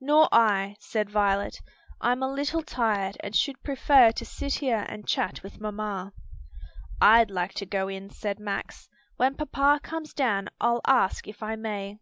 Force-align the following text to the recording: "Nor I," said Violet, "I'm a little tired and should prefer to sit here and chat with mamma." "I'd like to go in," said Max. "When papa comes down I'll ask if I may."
"Nor 0.00 0.28
I," 0.32 0.74
said 0.80 1.08
Violet, 1.10 1.60
"I'm 2.00 2.20
a 2.20 2.28
little 2.28 2.60
tired 2.60 3.16
and 3.20 3.36
should 3.36 3.62
prefer 3.62 4.10
to 4.10 4.24
sit 4.24 4.54
here 4.54 4.84
and 4.88 5.06
chat 5.06 5.44
with 5.44 5.60
mamma." 5.60 6.12
"I'd 7.00 7.30
like 7.30 7.54
to 7.54 7.66
go 7.66 7.86
in," 7.86 8.10
said 8.10 8.40
Max. 8.40 8.88
"When 9.16 9.36
papa 9.36 9.78
comes 9.84 10.12
down 10.12 10.48
I'll 10.60 10.80
ask 10.88 11.28
if 11.28 11.40
I 11.40 11.54
may." 11.54 11.98